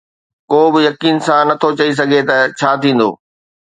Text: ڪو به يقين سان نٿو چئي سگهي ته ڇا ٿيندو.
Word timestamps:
ڪو 0.51 0.61
به 0.71 0.79
يقين 0.89 1.15
سان 1.25 1.43
نٿو 1.47 1.69
چئي 1.79 1.91
سگهي 1.99 2.21
ته 2.29 2.37
ڇا 2.57 2.71
ٿيندو. 2.81 3.09